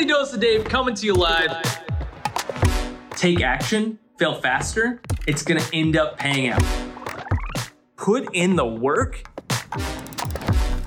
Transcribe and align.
Daily 0.00 0.12
Dose 0.14 0.32
of 0.32 0.40
Dave 0.40 0.64
coming 0.64 0.94
to 0.94 1.04
you 1.04 1.12
live. 1.12 1.50
Take 3.10 3.42
action, 3.42 3.98
fail 4.18 4.32
faster. 4.32 5.02
It's 5.26 5.42
gonna 5.42 5.60
end 5.74 5.94
up 5.94 6.16
paying 6.16 6.48
out. 6.48 6.64
Put 7.96 8.34
in 8.34 8.56
the 8.56 8.64
work 8.64 9.22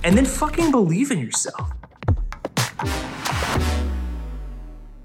and 0.03 0.17
then 0.17 0.25
fucking 0.25 0.71
believe 0.71 1.11
in 1.11 1.19
yourself. 1.19 1.73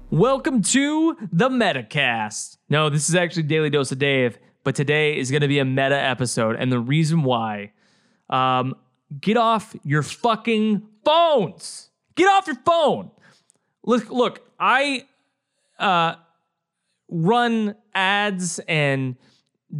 Welcome 0.09 0.63
to 0.63 1.15
the 1.31 1.49
Metacast. 1.49 2.57
No, 2.67 2.89
this 2.89 3.09
is 3.09 3.15
actually 3.15 3.43
Daily 3.43 3.69
Dose 3.69 3.91
of 3.91 3.99
Dave, 3.99 4.39
but 4.63 4.73
today 4.73 5.19
is 5.19 5.29
going 5.29 5.43
to 5.43 5.47
be 5.47 5.59
a 5.59 5.65
meta 5.65 6.01
episode. 6.01 6.55
And 6.55 6.71
the 6.71 6.79
reason 6.79 7.21
why, 7.21 7.73
um, 8.31 8.73
get 9.21 9.37
off 9.37 9.75
your 9.83 10.01
fucking 10.01 10.81
phones. 11.05 11.91
Get 12.15 12.25
off 12.25 12.47
your 12.47 12.57
phone. 12.65 13.11
Look, 13.89 14.11
look, 14.11 14.41
I 14.59 15.07
uh, 15.79 16.13
run 17.09 17.73
ads 17.95 18.59
and 18.67 19.15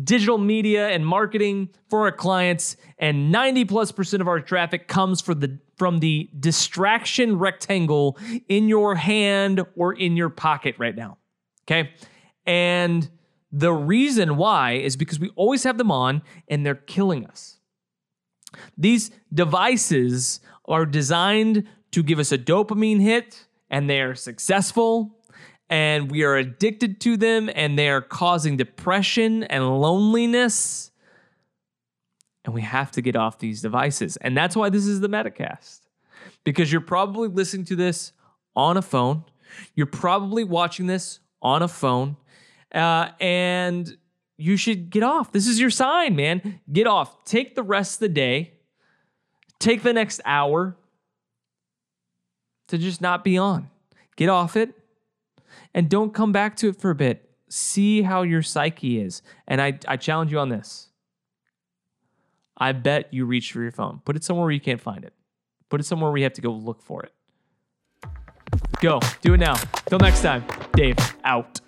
digital 0.04 0.40
media 0.40 0.90
and 0.90 1.06
marketing 1.06 1.70
for 1.92 2.06
our 2.06 2.12
clients, 2.12 2.76
and 2.98 3.32
90 3.32 3.66
plus 3.66 3.92
percent 3.92 4.22
of 4.22 4.28
our 4.28 4.40
traffic 4.40 4.88
comes 4.88 5.22
the 5.22 5.60
from 5.78 6.00
the 6.00 6.28
distraction 6.40 7.38
rectangle 7.38 8.18
in 8.48 8.68
your 8.68 8.96
hand 8.96 9.64
or 9.76 9.94
in 9.94 10.18
your 10.18 10.30
pocket 10.30 10.74
right 10.80 10.96
now. 10.96 11.20
Okay. 11.68 11.92
And 12.48 13.08
the 13.52 13.72
reason 13.72 14.38
why 14.38 14.72
is 14.72 14.98
because 14.98 15.20
we 15.20 15.30
always 15.36 15.64
have 15.66 15.78
them 15.78 15.92
on 15.92 16.24
and 16.48 16.66
they're 16.66 16.74
killing 16.74 17.28
us. 17.28 17.60
These 18.76 19.12
devices 19.32 20.40
are 20.66 20.88
designed 20.88 21.68
to 21.92 22.02
give 22.02 22.18
us 22.18 22.32
a 22.32 22.40
dopamine 22.40 23.02
hit 23.02 23.46
and 23.70 23.90
they 23.90 24.02
are 24.02 24.16
successful 24.16 25.16
and 25.70 26.10
we 26.10 26.24
are 26.24 26.36
addicted 26.36 27.00
to 27.02 27.16
them 27.16 27.50
and 27.54 27.78
they 27.78 27.90
are 27.90 28.02
causing 28.02 28.58
depression 28.58 29.44
and 29.44 29.80
loneliness. 29.80 30.92
And 32.44 32.54
we 32.54 32.62
have 32.62 32.92
to 32.92 33.02
get 33.02 33.16
off 33.16 33.38
these 33.38 33.62
devices. 33.62 34.18
And 34.18 34.36
that's 34.36 34.56
why 34.56 34.70
this 34.70 34.88
is 34.88 35.00
the 35.00 35.10
Metacast. 35.10 35.82
Because 36.44 36.72
you're 36.72 36.82
probably 36.82 37.28
listening 37.28 37.66
to 37.66 37.76
this 37.76 38.14
on 38.56 38.78
a 38.78 38.82
phone. 38.82 39.24
You're 39.76 39.86
probably 39.86 40.44
watching 40.44 40.88
this 40.88 41.20
on 41.42 41.62
a 41.62 41.68
phone. 41.68 42.18
Uh, 42.74 43.10
and 43.20 43.96
you 44.38 44.58
should 44.58 44.90
get 44.90 45.04
off. 45.04 45.32
This 45.32 45.48
is 45.48 45.60
your 45.60 45.70
sign, 45.70 46.16
man. 46.16 46.62
Get 46.72 46.88
off. 46.88 47.24
Take 47.26 47.56
the 47.56 47.64
rest 47.64 47.96
of 47.96 48.00
the 48.00 48.10
day. 48.10 48.54
Take 49.60 49.84
the 49.84 49.94
next 49.94 50.22
hour 50.26 50.78
to 52.70 52.78
just 52.78 53.02
not 53.02 53.24
be 53.24 53.38
on. 53.38 53.70
Get 54.16 54.30
off 54.30 54.56
it 54.56 54.74
and 55.74 55.90
don't 55.90 56.14
come 56.14 56.32
back 56.32 56.56
to 56.58 56.70
it 56.70 56.76
for 56.80 56.90
a 56.90 56.96
bit. 56.96 57.30
See 57.50 58.02
how 58.02 58.22
your 58.22 58.42
psyche 58.42 59.02
is. 59.02 59.22
And 59.48 59.62
I, 59.62 59.80
I 59.88 59.98
challenge 59.98 60.32
you 60.32 60.40
on 60.40 60.50
this. 60.50 60.90
I 62.58 62.74
bet 62.74 63.14
you 63.14 63.26
reach 63.26 63.52
for 63.52 63.62
your 63.62 63.72
phone. 63.72 64.02
Put 64.04 64.16
it 64.16 64.24
somewhere 64.24 64.46
where 64.46 64.52
you 64.52 64.60
can't 64.60 64.82
find 64.82 65.04
it. 65.04 65.14
Put 65.70 65.80
it 65.80 65.86
somewhere 65.86 66.12
where 66.12 66.18
you 66.18 66.26
have 66.26 66.34
to 66.34 66.42
go 66.42 66.52
look 66.52 66.82
for 66.82 67.04
it. 67.04 67.14
Go. 68.82 69.00
Do 69.22 69.34
it 69.34 69.38
now. 69.38 69.56
Till 69.88 70.00
next 70.00 70.22
time. 70.22 70.44
Dave, 70.74 70.98
out. 71.24 71.60